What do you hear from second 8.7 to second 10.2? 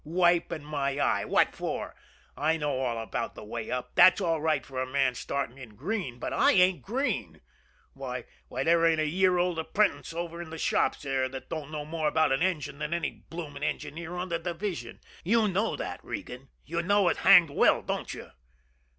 ain't a year old apprentice